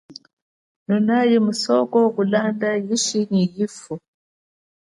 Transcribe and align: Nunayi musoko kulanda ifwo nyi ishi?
Nunayi 0.85 1.35
musoko 1.45 1.97
kulanda 2.15 2.69
ifwo 2.95 3.17
nyi 3.31 3.45
ishi? 3.65 3.93